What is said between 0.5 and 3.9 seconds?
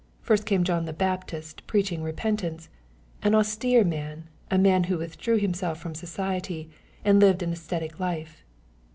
John the Baptist preaching repentance— ^an austere